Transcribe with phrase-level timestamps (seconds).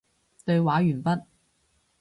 [0.45, 1.23] 對話完畢